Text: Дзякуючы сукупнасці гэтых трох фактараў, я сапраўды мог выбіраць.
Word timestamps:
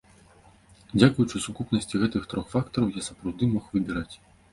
Дзякуючы 0.99 1.41
сукупнасці 1.45 2.01
гэтых 2.03 2.23
трох 2.31 2.47
фактараў, 2.55 2.89
я 3.01 3.05
сапраўды 3.09 3.51
мог 3.53 3.69
выбіраць. 3.75 4.15